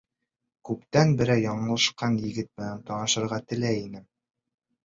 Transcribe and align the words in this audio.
Күптән 0.69 1.11
берәй 1.19 1.43
яңылышҡан 1.43 2.17
егет 2.23 2.51
менән 2.63 2.83
танышырға 2.89 3.41
теләй 3.53 3.81
инем. 3.87 4.09